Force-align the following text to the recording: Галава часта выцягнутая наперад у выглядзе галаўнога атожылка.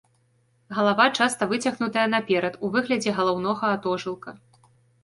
Галава 0.77 1.05
часта 1.17 1.49
выцягнутая 1.53 2.07
наперад 2.15 2.53
у 2.61 2.73
выглядзе 2.77 3.17
галаўнога 3.21 3.63
атожылка. 3.77 4.29